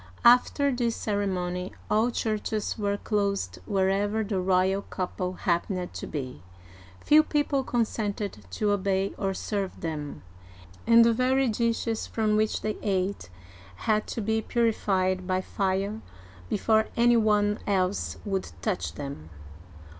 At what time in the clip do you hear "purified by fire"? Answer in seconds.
14.41-16.01